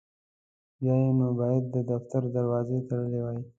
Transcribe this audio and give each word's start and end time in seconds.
بیا 0.81 0.95
یې 1.03 1.11
نو 1.19 1.27
باید 1.39 1.63
د 1.75 1.77
دفتر 1.91 2.21
دروازې 2.35 2.77
تړلي 2.89 3.19
وای. 3.23 3.39